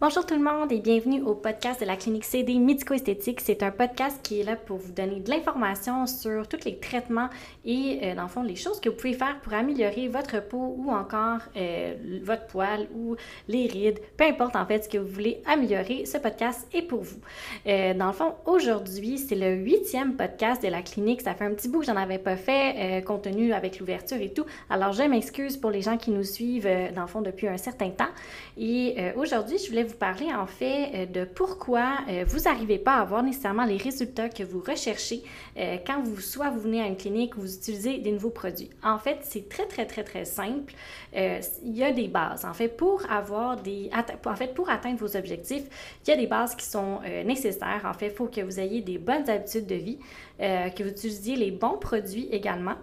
[0.00, 3.40] Bonjour tout le monde et bienvenue au podcast de la clinique CD Médico-Esthétique.
[3.40, 7.28] C'est un podcast qui est là pour vous donner de l'information sur tous les traitements
[7.64, 10.76] et, euh, dans le fond, les choses que vous pouvez faire pour améliorer votre peau
[10.78, 13.16] ou encore euh, votre poil ou
[13.48, 13.98] les rides.
[14.16, 17.18] Peu importe en fait ce que vous voulez améliorer, ce podcast est pour vous.
[17.66, 21.22] Euh, dans le fond, aujourd'hui, c'est le huitième podcast de la clinique.
[21.22, 24.32] Ça fait un petit bout que j'en avais pas fait, compte tenu avec l'ouverture et
[24.32, 24.46] tout.
[24.70, 27.90] Alors, je m'excuse pour les gens qui nous suivent, dans le fond, depuis un certain
[27.90, 28.12] temps.
[28.56, 32.94] Et aujourd'hui, je voulais vous parler en fait euh, de pourquoi euh, vous n'arrivez pas
[32.94, 35.22] à avoir nécessairement les résultats que vous recherchez
[35.56, 38.70] euh, quand vous soit vous venez à une clinique ou vous utilisez des nouveaux produits.
[38.82, 40.74] En fait, c'est très très très très simple.
[41.14, 42.44] il y a des bases.
[42.44, 43.90] En fait, pour avoir des
[44.24, 45.64] en fait pour atteindre vos objectifs,
[46.06, 47.82] il y a des bases qui sont nécessaires.
[47.84, 49.98] En fait, il faut que vous ayez des bonnes habitudes de vie,
[50.38, 52.76] que vous utilisiez les bons produits également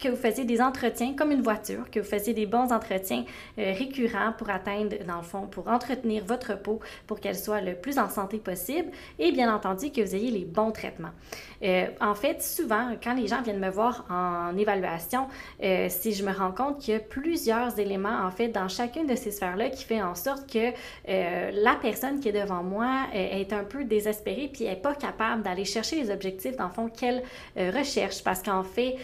[0.00, 3.24] que vous faisiez des entretiens comme une voiture, que vous faisiez des bons entretiens
[3.58, 7.74] euh, récurrents pour atteindre, dans le fond, pour entretenir votre peau pour qu'elle soit le
[7.74, 11.10] plus en santé possible et bien entendu que vous ayez les bons traitements.
[11.62, 15.28] Euh, en fait, souvent, quand les gens viennent me voir en évaluation,
[15.62, 19.06] euh, si je me rends compte qu'il y a plusieurs éléments, en fait, dans chacune
[19.06, 20.72] de ces sphères-là qui fait en sorte que
[21.06, 25.64] la personne qui est devant moi est un peu désespérée puis n'est pas capable d'aller
[25.64, 27.22] chercher les objectifs, dans le fond, qu'elle
[27.56, 28.96] recherche parce qu'en fait,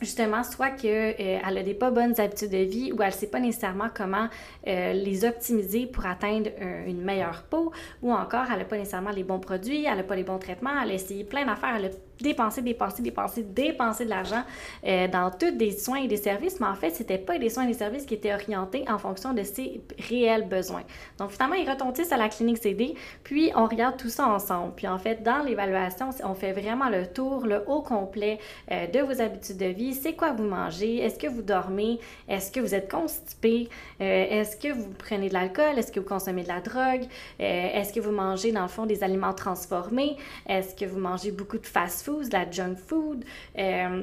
[0.00, 3.26] justement, soit qu'elle euh, a des pas bonnes habitudes de vie ou elle ne sait
[3.26, 4.28] pas nécessairement comment
[4.66, 6.50] euh, les optimiser pour atteindre
[6.86, 7.72] une meilleure peau,
[8.02, 10.80] ou encore elle n'a pas nécessairement les bons produits, elle n'a pas les bons traitements,
[10.82, 11.90] elle a essayé plein d'affaires, elle a
[12.20, 14.42] dépenser, dépenser, dépenser, dépenser de l'argent
[14.86, 17.64] euh, dans tous des soins et des services, mais en fait, c'était pas des soins
[17.64, 20.82] et des services qui étaient orientés en fonction de ses réels besoins.
[21.18, 24.72] Donc, finalement, ils retontissent à la clinique CD, puis on regarde tout ça ensemble.
[24.76, 28.38] Puis, en fait, dans l'évaluation, on fait vraiment le tour, le haut complet
[28.70, 29.94] euh, de vos habitudes de vie.
[29.94, 30.98] C'est quoi vous mangez?
[30.98, 32.00] Est-ce que vous dormez?
[32.28, 33.68] Est-ce que vous êtes constipé?
[34.00, 35.78] Euh, est-ce que vous prenez de l'alcool?
[35.78, 37.06] Est-ce que vous consommez de la drogue?
[37.38, 40.16] Est-ce que vous mangez, dans le fond, des aliments transformés?
[40.48, 42.07] Est-ce que vous mangez beaucoup de fast-food?
[42.08, 43.24] De la junk food.
[43.58, 44.02] Euh,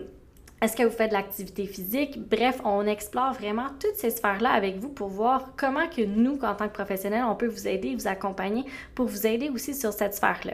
[0.66, 2.20] est-ce que vous faites de l'activité physique?
[2.28, 6.56] Bref, on explore vraiment toutes ces sphères-là avec vous pour voir comment que nous, en
[6.56, 8.66] tant que professionnels, on peut vous aider, vous accompagner
[8.96, 10.54] pour vous aider aussi sur cette sphère-là.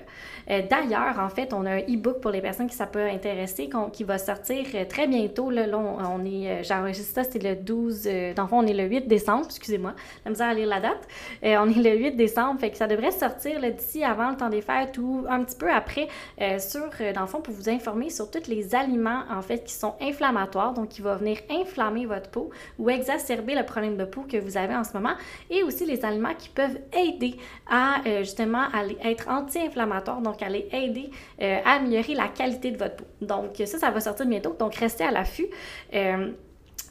[0.50, 3.70] Euh, d'ailleurs, en fait, on a un e-book pour les personnes qui ça peut intéresser,
[3.94, 5.50] qui va sortir euh, très bientôt.
[5.50, 8.04] Là, on, est, euh, j'enregistre ça, c'est le 12,
[8.36, 9.94] dans le fond, on est le 8 décembre, excusez-moi,
[10.26, 11.08] la misère à lire la date.
[11.42, 14.62] on est le 8 décembre, fait que ça devrait sortir d'ici avant le temps des
[14.62, 16.10] fêtes ou un petit peu après,
[16.60, 19.96] sur, dans le fond, pour vous informer sur tous les aliments, en fait, qui sont
[20.02, 24.38] inflammatoire, donc qui va venir inflammer votre peau ou exacerber le problème de peau que
[24.38, 25.14] vous avez en ce moment,
[25.50, 27.36] et aussi les aliments qui peuvent aider
[27.70, 31.10] à euh, justement aller être anti-inflammatoires, donc aller aider
[31.42, 33.06] euh, à améliorer la qualité de votre peau.
[33.22, 35.48] Donc ça, ça va sortir bientôt, donc restez à l'affût.
[35.94, 36.32] Euh,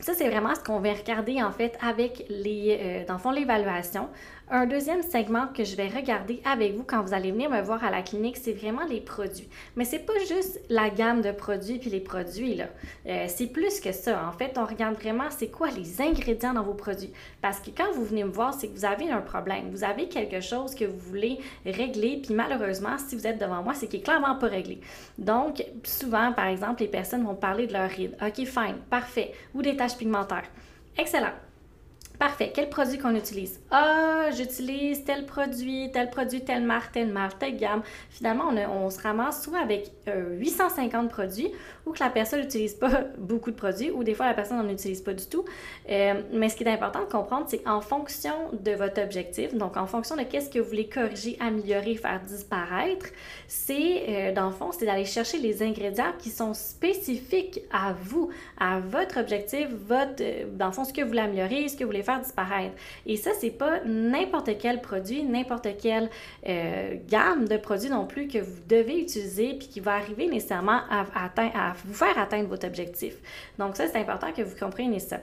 [0.00, 4.08] ça, c'est vraiment ce qu'on va regarder en fait avec les, dans le fond, l'évaluation.
[4.52, 7.84] Un deuxième segment que je vais regarder avec vous quand vous allez venir me voir
[7.84, 9.48] à la clinique, c'est vraiment les produits.
[9.76, 12.64] Mais c'est pas juste la gamme de produits puis les produits là.
[13.06, 14.26] Euh, c'est plus que ça.
[14.26, 17.12] En fait, on regarde vraiment c'est quoi les ingrédients dans vos produits.
[17.40, 19.70] Parce que quand vous venez me voir, c'est que vous avez un problème.
[19.70, 23.74] Vous avez quelque chose que vous voulez régler puis malheureusement, si vous êtes devant moi,
[23.74, 24.80] c'est qui est clairement pas réglé.
[25.16, 28.16] Donc, souvent, par exemple, les personnes vont parler de leurs rides.
[28.20, 29.32] OK, fine, parfait.
[29.54, 30.50] Ou des taches pigmentaires.
[30.98, 31.34] Excellent.
[32.20, 32.52] Parfait.
[32.54, 33.60] Quel produit qu'on utilise?
[33.70, 37.80] Ah, j'utilise tel produit, tel produit, telle marque, telle marque, telle gamme.
[38.10, 41.50] Finalement, on, se ramasse soit avec 850 euh, produits
[41.86, 44.68] ou que la personne n'utilise pas beaucoup de produits ou des fois la personne n'en
[44.68, 45.46] utilise pas du tout.
[45.88, 49.78] Euh, mais ce qui est important de comprendre, c'est qu'en fonction de votre objectif, donc
[49.78, 53.06] en fonction de qu'est-ce que vous voulez corriger, améliorer, faire disparaître,
[53.48, 58.28] c'est, euh, dans le fond, c'est d'aller chercher les ingrédients qui sont spécifiques à vous,
[58.58, 60.22] à votre objectif, votre,
[60.54, 62.74] dans le fond, ce que vous voulez améliorer, ce que vous voulez faire disparaître.
[63.06, 66.10] Et ça, c'est pas n'importe quel produit, n'importe quelle
[66.48, 70.80] euh, gamme de produits non plus que vous devez utiliser puis qui va arriver nécessairement
[70.90, 73.14] à, à vous faire atteindre votre objectif.
[73.58, 75.20] Donc ça, c'est important que vous compreniez ça.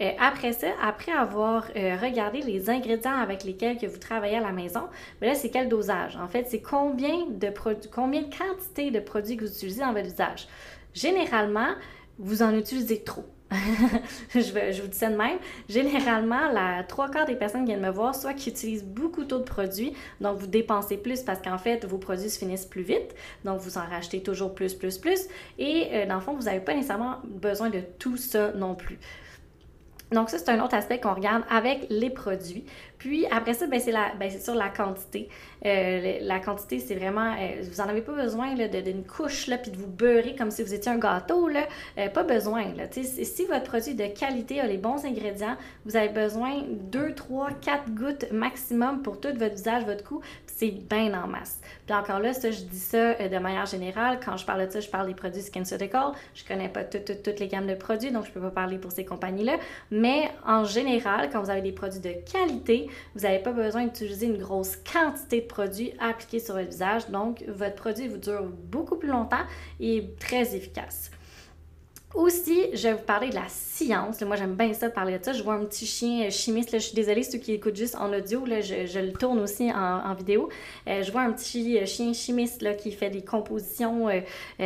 [0.00, 4.40] Euh, après ça, après avoir euh, regardé les ingrédients avec lesquels que vous travaillez à
[4.40, 4.82] la maison,
[5.20, 6.16] mais là, c'est quel dosage?
[6.16, 9.92] En fait, c'est combien de produits, combien de quantité de produits que vous utilisez dans
[9.92, 10.48] votre usage.
[10.94, 11.74] Généralement,
[12.18, 13.24] vous en utilisez trop.
[14.34, 15.38] je, vous dis ça de même.
[15.68, 19.38] Généralement, la trois quarts des personnes qui viennent me voir, soit qui utilisent beaucoup trop
[19.38, 23.14] de produits, donc vous dépensez plus parce qu'en fait, vos produits se finissent plus vite,
[23.44, 25.20] donc vous en rachetez toujours plus, plus, plus,
[25.58, 28.98] et euh, dans le fond, vous n'avez pas nécessairement besoin de tout ça non plus.
[30.12, 32.64] Donc ça, c'est un autre aspect qu'on regarde avec les produits.
[32.98, 35.28] Puis après ça, ben, c'est ben, sur la quantité.
[35.66, 39.70] Euh, la quantité, c'est vraiment, euh, vous n'en avez pas besoin d'une couche, là, puis
[39.70, 41.66] de vous beurrer comme si vous étiez un gâteau, là.
[41.98, 42.84] Euh, pas besoin, là.
[42.90, 47.90] Si votre produit de qualité a les bons ingrédients, vous avez besoin 2, 3, 4
[47.90, 51.60] gouttes maximum pour tout votre visage, votre cou, c'est bien en masse.
[51.86, 54.20] Puis encore là, ça, je dis ça de manière générale.
[54.24, 56.12] Quand je parle de ça, je parle des produits SkinCeutical.
[56.34, 59.04] Je connais pas toutes les gammes de produits, donc je peux pas parler pour ces
[59.04, 59.56] compagnies-là.
[59.90, 64.26] Mais en général, quand vous avez des produits de qualité, vous n'avez pas besoin d'utiliser
[64.26, 67.08] une grosse quantité de produits appliqués sur votre visage.
[67.10, 69.44] Donc, votre produit vous dure beaucoup plus longtemps
[69.80, 71.10] et très efficace.
[72.14, 74.20] Aussi, je vais vous parler de la science.
[74.22, 75.32] Moi, j'aime bien ça parler de ça.
[75.32, 76.70] Je vois un petit chien euh, chimiste.
[76.70, 79.40] Là, je suis désolée, ceux qui écoutent juste en audio, là, je, je le tourne
[79.40, 80.48] aussi en, vidéo.
[80.86, 84.08] Euh, je vois un petit euh, chien chimiste là, qui fait des compositions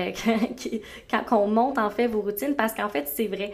[1.11, 2.55] quand on monte en fait vos routines.
[2.55, 3.53] Parce qu'en fait, c'est vrai.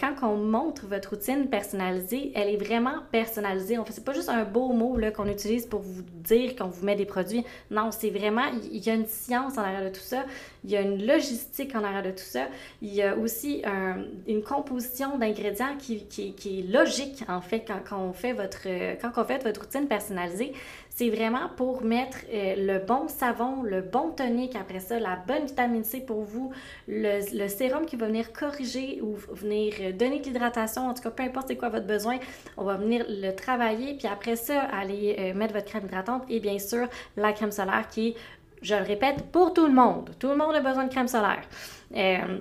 [0.00, 3.76] quand on montre votre routine personnalisée, elle est vraiment personnalisée.
[3.76, 6.84] En fait, c'est pas juste un beau mot qu'on utilise pour vous dire qu'on vous
[6.84, 7.44] met des produits.
[7.70, 10.24] Non, c'est vraiment, il y a une science en arrière de tout ça.
[10.64, 12.46] Il y a une logistique en arrière de tout ça.
[12.80, 13.62] Il y a aussi
[14.26, 18.66] une composition d'ingrédients qui, qui, est logique, en fait, quand, on fait votre,
[19.00, 20.52] quand on fait votre routine personnalisée.
[20.88, 25.44] C'est vraiment pour mettre euh, le bon savon, le bon tonique, après ça, la bonne
[25.44, 26.52] vitamine C pour vous,
[26.88, 31.10] le, le sérum qui va venir corriger ou venir donner de l'hydratation, en tout cas,
[31.10, 32.18] peu importe c'est quoi votre besoin,
[32.56, 36.40] on va venir le travailler, puis après ça, aller euh, mettre votre crème hydratante et
[36.40, 36.88] bien sûr
[37.18, 38.14] la crème solaire qui est
[38.62, 40.10] je le répète, pour tout le monde.
[40.18, 41.42] Tout le monde a besoin de crème solaire.
[41.94, 42.38] Euh,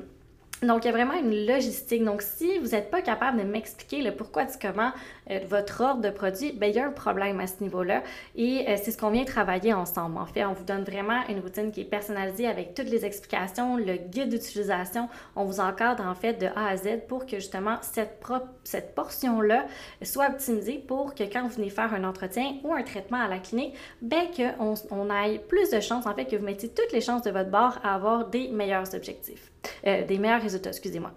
[0.63, 2.03] donc, il y a vraiment une logistique.
[2.03, 4.91] Donc, si vous n'êtes pas capable de m'expliquer le pourquoi du comment
[5.29, 8.03] euh, votre ordre de produit, bien, il y a un problème à ce niveau-là.
[8.35, 10.17] Et euh, c'est ce qu'on vient travailler ensemble.
[10.17, 13.75] En fait, on vous donne vraiment une routine qui est personnalisée avec toutes les explications,
[13.75, 15.09] le guide d'utilisation.
[15.35, 18.23] On vous encadre en fait de A à Z pour que justement cette,
[18.63, 19.65] cette portion-là
[20.03, 23.39] soit optimisée pour que quand vous venez faire un entretien ou un traitement à la
[23.39, 27.01] clinique, bien qu'on on ait plus de chances, en fait, que vous mettiez toutes les
[27.01, 29.51] chances de votre bord à avoir des meilleurs objectifs.
[29.85, 31.11] Euh, des meilleurs résultats, excusez-moi.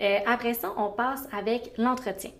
[0.00, 2.30] Euh, après ça, on passe avec l'entretien.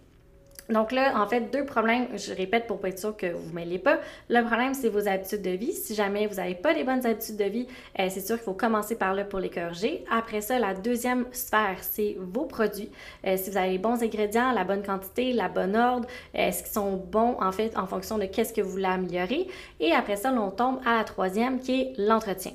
[0.69, 3.79] Donc là, en fait, deux problèmes, je répète pour pas être sûr que vous ne
[3.79, 3.99] pas.
[4.29, 5.73] Le problème, c'est vos habitudes de vie.
[5.73, 7.67] Si jamais vous n'avez pas les bonnes habitudes de vie,
[7.99, 10.05] euh, c'est sûr qu'il faut commencer par là pour les corriger.
[10.13, 12.91] Après ça, la deuxième sphère, c'est vos produits.
[13.25, 16.97] si vous avez les bons ingrédients, la bonne quantité, la bonne ordre, est-ce qu'ils sont
[16.97, 19.49] bons en fait en fonction de qu'est-ce que vous voulez améliorer.
[19.81, 22.53] Et après ça, on tombe à la troisième qui est l'entretien.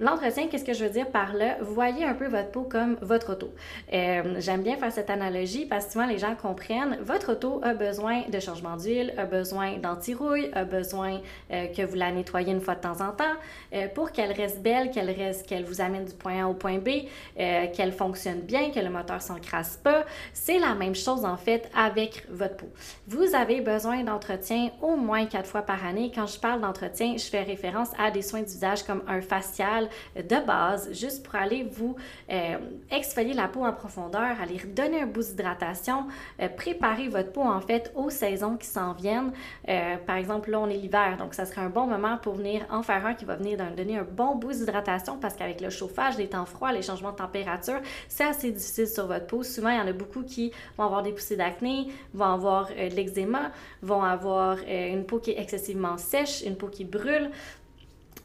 [0.00, 1.58] L'entretien, qu'est-ce que je veux dire par là?
[1.60, 3.52] Voyez un peu votre peau comme votre auto.
[3.92, 7.74] Euh, j'aime bien faire cette analogie parce que souvent les gens comprennent, votre auto a
[7.74, 11.20] besoin de changement d'huile, a besoin d'anti-rouille, a besoin
[11.52, 13.34] euh, que vous la nettoyez une fois de temps en temps
[13.74, 16.78] euh, pour qu'elle reste belle, qu'elle reste, qu'elle vous amène du point A au point
[16.78, 16.88] B,
[17.36, 20.06] qu'elle fonctionne bien, que le moteur s'encrasse pas.
[20.32, 22.70] C'est la même chose en fait avec votre peau.
[23.06, 26.10] Vous avez besoin d'entretien au moins quatre fois par année.
[26.14, 30.46] Quand je parle d'entretien, je fais référence à des soins d'usage comme un facial, de
[30.46, 31.96] base, juste pour aller vous
[32.30, 32.58] euh,
[32.90, 36.06] exfolier la peau en profondeur, aller redonner un boost d'hydratation,
[36.40, 39.32] euh, préparer votre peau en fait aux saisons qui s'en viennent.
[39.68, 42.66] Euh, par exemple, là, on est l'hiver, donc ça serait un bon moment pour venir
[42.70, 46.16] en faire un qui va venir donner un bon boost d'hydratation parce qu'avec le chauffage,
[46.18, 49.42] les temps froids, les changements de température, c'est assez difficile sur votre peau.
[49.42, 52.94] Souvent, il y en a beaucoup qui vont avoir des poussées d'acné, vont avoir de
[52.94, 53.50] l'eczéma,
[53.82, 57.30] vont avoir une peau qui est excessivement sèche, une peau qui brûle.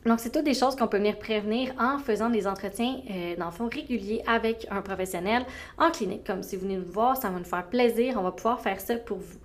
[0.05, 3.35] Donc, c'est toutes des choses qu'on peut venir prévenir en faisant des entretiens, euh,
[3.71, 5.43] réguliers avec un professionnel
[5.79, 6.23] en clinique.
[6.23, 8.79] Comme si vous venez nous voir, ça va nous faire plaisir, on va pouvoir faire
[8.79, 9.39] ça pour vous.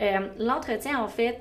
[0.00, 1.38] Euh, l'entretien, en fait,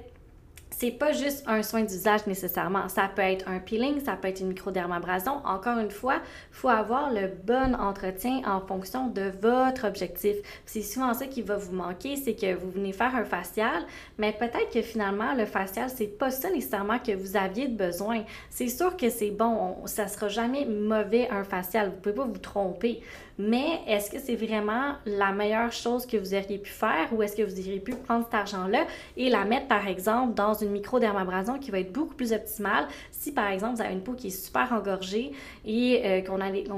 [0.69, 2.87] c'est pas juste un soin d'usage nécessairement.
[2.89, 5.41] Ça peut être un peeling, ça peut être une microdermabrasion.
[5.45, 10.37] Encore une fois, faut avoir le bon entretien en fonction de votre objectif.
[10.65, 13.83] C'est souvent ça qui va vous manquer, c'est que vous venez faire un facial,
[14.17, 18.23] mais peut-être que finalement, le facial, c'est pas ça nécessairement que vous aviez de besoin.
[18.49, 21.89] C'est sûr que c'est bon, ça sera jamais mauvais un facial.
[21.89, 23.01] Vous pouvez pas vous tromper.
[23.41, 27.37] Mais est-ce que c'est vraiment la meilleure chose que vous auriez pu faire ou est-ce
[27.37, 31.59] que vous auriez pu prendre cet argent-là et la mettre, par exemple, dans une microdermabrasion
[31.59, 34.45] qui va être beaucoup plus optimale si, par exemple, vous avez une peau qui est
[34.45, 35.31] super engorgée
[35.65, 36.21] et euh,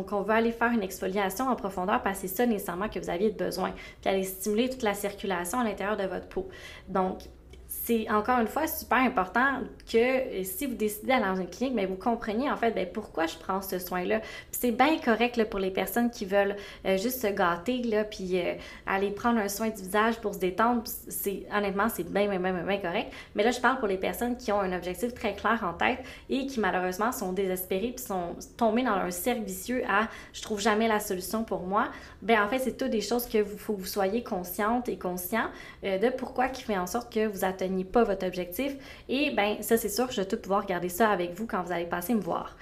[0.04, 3.10] qu'on veut aller faire une exfoliation en profondeur parce que c'est ça nécessairement que vous
[3.10, 3.72] aviez besoin,
[4.02, 6.48] puis aller stimuler toute la circulation à l'intérieur de votre peau.
[6.88, 7.20] Donc,
[7.72, 11.74] c'est encore une fois super important que euh, si vous décidez d'aller dans une clinique,
[11.74, 14.20] mais vous compreniez en fait bien, pourquoi je prends ce soin-là.
[14.51, 18.42] c'est bien correct là, pour les personnes qui veulent euh, juste se gâter là, puis
[18.42, 20.84] euh, aller prendre un soin du visage pour se détendre.
[20.86, 23.13] C'est honnêtement c'est bien, bien, bien, bien correct.
[23.36, 26.00] Mais là je parle pour les personnes qui ont un objectif très clair en tête
[26.30, 30.60] et qui malheureusement sont désespérées puis sont tombées dans un cercle vicieux à je trouve
[30.60, 31.88] jamais la solution pour moi.
[32.22, 34.98] Ben en fait c'est toutes des choses que vous faut que vous soyez consciente et
[34.98, 35.46] conscient
[35.84, 38.74] de pourquoi qui fait en sorte que vous atteignez n'atteigniez pas votre objectif.
[39.10, 41.62] Et ben ça, c'est sûr que je vais tout pouvoir garder ça avec vous quand
[41.63, 42.56] vous allez passer me voir.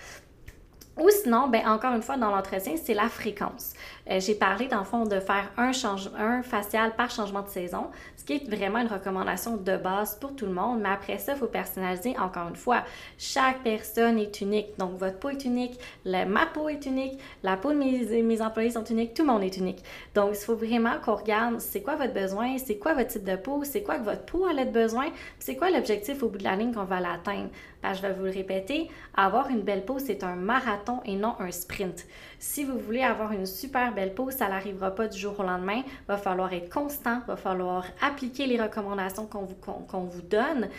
[0.99, 3.73] Ou sinon, ben, encore une fois, dans l'entretien, c'est la fréquence.
[4.09, 5.71] Euh, j'ai parlé, dans le fond, de faire un,
[6.17, 7.87] un facial par changement de saison,
[8.17, 10.79] ce qui est vraiment une recommandation de base pour tout le monde.
[10.81, 12.83] Mais après ça, il faut personnaliser encore une fois.
[13.17, 14.77] Chaque personne est unique.
[14.77, 18.71] Donc, votre peau est unique, ma peau est unique, la peau de mes, mes employés
[18.71, 19.83] sont uniques, tout le monde est unique.
[20.15, 23.35] Donc, il faut vraiment qu'on regarde c'est quoi votre besoin, c'est quoi votre type de
[23.35, 26.43] peau, c'est quoi que votre peau a de besoin, c'est quoi l'objectif au bout de
[26.43, 27.49] la ligne qu'on va l'atteindre.
[27.81, 31.35] Ben, je vais vous le répéter, avoir une belle peau, c'est un marathon et non
[31.39, 32.05] un sprint.
[32.37, 35.83] Si vous voulez avoir une super belle peau, ça n'arrivera pas du jour au lendemain.
[35.85, 40.69] Il va falloir être constant, il va falloir appliquer les recommandations qu'on vous, donne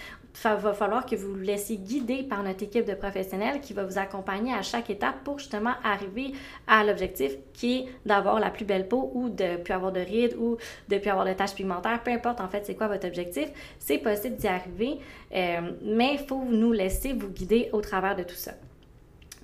[0.44, 3.84] il va falloir que vous vous laissiez guider par notre équipe de professionnels qui va
[3.84, 6.32] vous accompagner à chaque étape pour justement arriver
[6.66, 10.00] à l'objectif qui est d'avoir la plus belle peau ou de ne plus avoir de
[10.00, 10.56] rides ou
[10.88, 12.02] de ne plus avoir de taches pigmentaires.
[12.02, 13.48] Peu importe en fait c'est quoi votre objectif,
[13.78, 14.98] c'est possible d'y arriver,
[15.34, 18.52] euh, mais il faut nous laisser vous guider au travers de tout ça.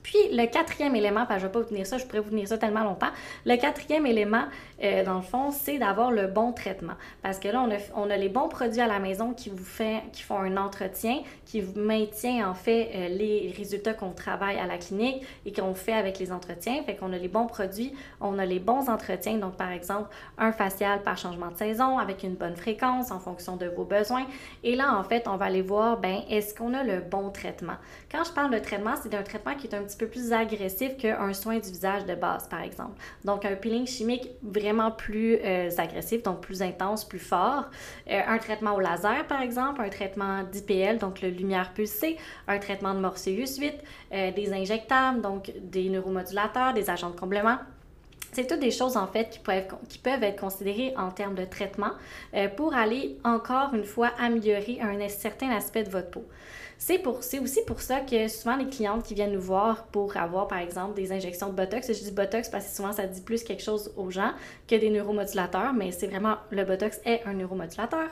[0.07, 2.31] Puis le quatrième élément, que je ne vais pas vous tenir ça, je pourrais vous
[2.31, 3.11] tenir ça tellement longtemps.
[3.45, 4.45] Le quatrième élément,
[4.85, 6.93] euh, dans le fond, c'est d'avoir le bon traitement.
[7.23, 9.65] Parce que là, on a, on a les bons produits à la maison qui vous
[9.65, 14.57] fait, qui font un entretien, qui vous maintient en fait euh, les résultats qu'on travaille
[14.61, 16.85] à la clinique et qu'on fait avec les entretiens.
[16.85, 19.39] Fait qu'on a les bons produits, on a les bons entretiens.
[19.39, 23.57] Donc, par exemple, un facial par changement de saison avec une bonne fréquence en fonction
[23.57, 24.27] de vos besoins.
[24.63, 27.75] Et là, en fait, on va aller voir, ben, est-ce qu'on a le bon traitement?
[28.13, 30.97] Quand je parle de traitement, c'est un traitement qui est un petit peu plus agressif
[30.97, 33.01] qu'un soin du visage de base, par exemple.
[33.25, 37.71] Donc, un peeling chimique vraiment plus euh, agressif, donc plus intense, plus fort.
[38.11, 42.17] Euh, un traitement au laser, par exemple, un traitement d'IPL, donc le lumière pulsée,
[42.49, 43.75] un traitement de Morpheus 8,
[44.13, 47.59] euh, des injectables, donc des neuromodulateurs, des agents de comblement.
[48.37, 49.39] C'est toutes des choses en fait qui
[49.99, 51.93] peuvent, être considérées en termes de traitement
[52.55, 56.27] pour aller encore une fois améliorer un certain aspect de votre peau.
[56.77, 60.59] C'est aussi pour ça que souvent les clientes qui viennent nous voir pour avoir, par
[60.59, 63.63] exemple, des injections de Botox, je dis Botox parce que souvent ça dit plus quelque
[63.63, 64.33] chose aux gens
[64.69, 68.11] que des neuromodulateurs, mais c'est vraiment, le Botox est un neuromodulateur.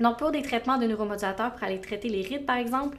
[0.00, 2.96] Donc, pour des traitements de neuromodulateurs, pour aller traiter les rides, par exemple,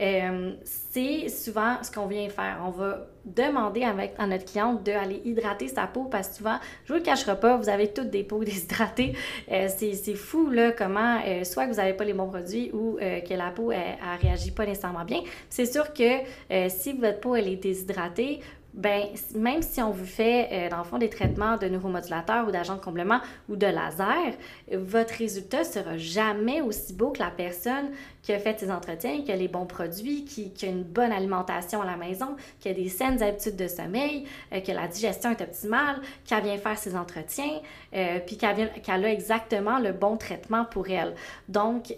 [0.00, 2.62] euh, c'est souvent ce qu'on vient faire.
[2.64, 6.92] On va demander avec, à notre cliente d'aller hydrater sa peau parce que souvent, je
[6.92, 9.14] vous le cacherai pas, vous avez toutes des peaux déshydratées.
[9.52, 12.96] Euh, c'est fou, là, comment, euh, soit que vous n'avez pas les bons produits ou
[12.98, 15.20] que la peau, elle, elle, réagit pas nécessairement bien.
[15.50, 18.40] C'est sûr que si votre peau, elle est déshydratée,
[18.78, 22.52] ben même si on vous fait, euh, dans le fond, des traitements de neuromodulateurs ou
[22.52, 23.18] d'agents de comblement
[23.48, 24.34] ou de laser,
[24.72, 27.90] votre résultat sera jamais aussi beau que la personne
[28.22, 31.82] qui a fait ses entretiens, qui a les bons produits, qui, a une bonne alimentation
[31.82, 35.42] à la maison, qui a des saines habitudes de sommeil, euh, que la digestion est
[35.42, 37.60] optimale, qui vient faire ses entretiens,
[37.94, 41.14] euh, puis qu'elle a exactement le bon traitement pour elle.
[41.48, 41.92] Donc,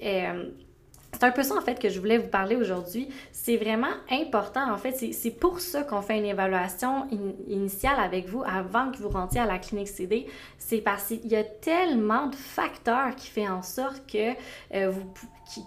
[1.12, 3.09] c'est un peu ça, en fait, que je voulais vous parler aujourd'hui.
[3.33, 4.93] C'est vraiment important, en fait.
[4.93, 7.07] C'est pour ça qu'on fait une évaluation
[7.49, 10.26] initiale avec vous avant que vous rentriez à la clinique CD.
[10.59, 14.33] C'est parce qu'il y a tellement de facteurs qui font en sorte que
[14.75, 15.05] euh, vous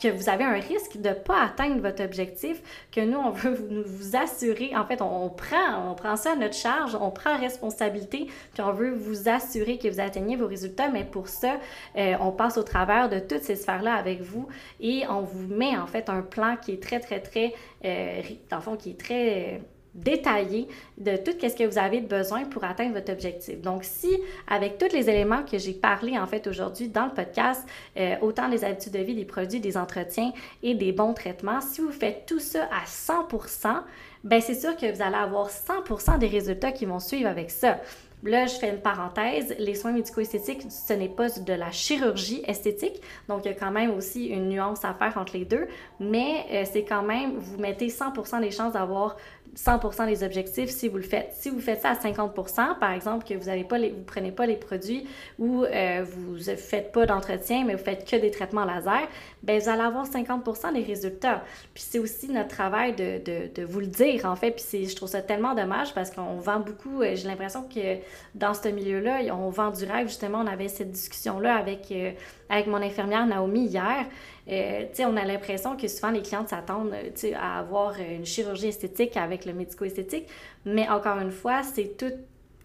[0.01, 2.61] que vous avez un risque de ne pas atteindre votre objectif,
[2.91, 3.53] que nous, on veut
[3.85, 8.27] vous, assurer, en fait, on, prend, on prend ça à notre charge, on prend responsabilité,
[8.53, 11.57] puis on veut vous assurer que vous atteignez vos résultats, mais pour ça,
[11.97, 14.47] euh, on passe au travers de toutes ces sphères-là avec vous
[14.79, 17.53] et on vous met, en fait, un plan qui est très, très, très,
[17.85, 19.61] euh, dans le fond, qui est très
[19.93, 23.61] détaillé de tout ce que vous avez besoin pour atteindre votre objectif.
[23.61, 24.09] Donc, si
[24.47, 27.63] avec tous les éléments que j'ai parlé en fait aujourd'hui dans le podcast,
[27.97, 30.31] euh, autant les habitudes de vie, des produits, des entretiens
[30.61, 33.81] et des bons traitements, si vous faites tout ça à 100%,
[34.23, 37.79] ben c'est sûr que vous allez avoir 100% des résultats qui vont suivre avec ça.
[38.23, 39.53] Là, je fais une parenthèse.
[39.59, 43.01] Les soins médico-esthétiques, ce n'est pas de la chirurgie esthétique.
[43.27, 45.67] Donc, il y a quand même aussi une nuance à faire entre les deux.
[45.99, 49.17] Mais euh, c'est quand même, vous mettez 100% des chances d'avoir
[49.55, 51.33] 100% des objectifs si vous le faites.
[51.33, 55.07] Si vous faites ça à 50%, par exemple, que vous avez prenez pas les produits
[55.37, 59.07] ou euh, vous ne faites pas d'entretien, mais vous faites que des traitements laser,
[59.43, 61.43] ben vous allez avoir 50% des résultats.
[61.73, 64.51] Puis c'est aussi notre travail de, de, de, vous le dire, en fait.
[64.51, 67.97] Puis je trouve ça tellement dommage parce qu'on vend beaucoup, euh, j'ai l'impression que
[68.35, 70.07] dans ce milieu-là, on vend du rêve.
[70.07, 72.11] Justement, on avait cette discussion-là avec, euh,
[72.49, 74.05] avec mon infirmière Naomi hier.
[74.49, 76.93] Euh, on a l'impression que souvent les clientes s'attendent
[77.35, 80.27] à avoir une chirurgie esthétique avec le médico-esthétique,
[80.65, 82.11] mais encore une fois, c'est tout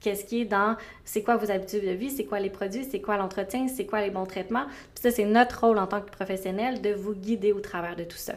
[0.00, 3.00] qu'est-ce qui est dans c'est quoi vos habitudes de vie, c'est quoi les produits, c'est
[3.00, 4.66] quoi l'entretien, c'est quoi les bons traitements.
[5.02, 8.16] Ça, c'est notre rôle en tant que professionnel de vous guider au travers de tout
[8.16, 8.34] ça.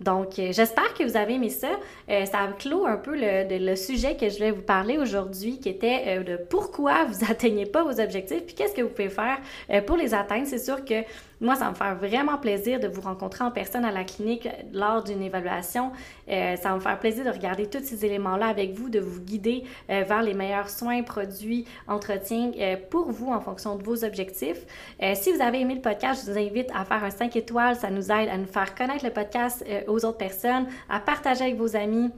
[0.00, 1.68] Donc, euh, j'espère que vous avez aimé ça.
[2.08, 6.04] Euh, ça clôt un peu le, sujet que je vais vous parler aujourd'hui, qui était
[6.06, 9.38] euh, de pourquoi vous atteignez pas vos objectifs, puis qu'est-ce que vous pouvez faire
[9.86, 10.46] pour les atteindre.
[10.46, 11.02] C'est sûr que
[11.40, 15.02] moi, ça me fait vraiment plaisir de vous rencontrer en personne à la clinique lors
[15.02, 15.92] d'une évaluation.
[16.28, 19.64] ça va me faire plaisir de regarder tous ces éléments-là avec vous, de vous guider
[19.88, 22.50] vers les meilleurs soins, produits, entretiens
[22.90, 24.66] pour vous en fonction de vos objectifs.
[25.14, 27.76] si vous avez aimé le podcast, je vous invite à faire un 5 étoiles.
[27.76, 31.56] Ça nous aide à nous faire connaître le podcast aux autres personnes, à partager avec
[31.56, 32.10] vos amis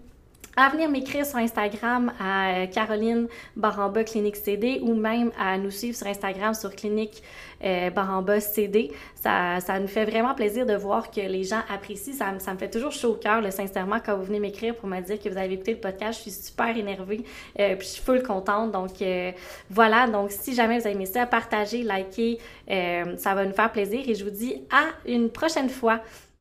[0.57, 5.71] à venir m'écrire sur Instagram à euh, Caroline Baramba Clinique CD ou même à nous
[5.71, 7.23] suivre sur Instagram sur Clinique
[7.65, 8.93] euh, Baramba CD.
[9.15, 12.13] Ça, ça nous fait vraiment plaisir de voir que les gens apprécient.
[12.13, 15.01] Ça, ça me fait toujours chaud au cœur, sincèrement, quand vous venez m'écrire pour me
[15.01, 16.19] dire que vous avez écouté le podcast.
[16.19, 17.25] Je suis super énervée,
[17.59, 18.73] euh, je suis full contente.
[18.73, 19.03] Donc
[19.71, 22.39] voilà, donc si jamais vous avez aimé ça, partagez, likez,
[23.17, 26.01] ça va nous faire plaisir et je vous dis à une prochaine fois.